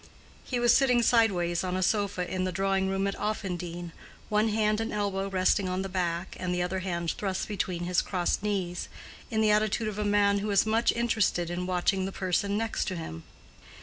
[0.43, 3.91] He was sitting sideways on a sofa in the drawing room at Offendene,
[4.29, 8.01] one hand and elbow resting on the back, and the other hand thrust between his
[8.01, 12.57] crossed knees—in the attitude of a man who is much interested in watching the person
[12.57, 13.21] next to him.